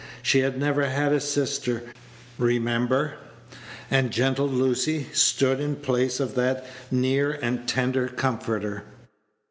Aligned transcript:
She 0.23 0.39
had 0.39 0.57
never 0.57 0.85
had 0.87 1.13
a 1.13 1.19
sister, 1.19 1.83
remember, 2.39 3.17
and 3.91 4.09
gentle 4.09 4.49
Lucy 4.49 5.05
stood 5.13 5.59
in 5.59 5.75
place 5.75 6.19
of 6.19 6.33
that 6.33 6.65
near 6.89 7.33
and 7.33 7.67
tender 7.67 8.07
comforter. 8.07 8.83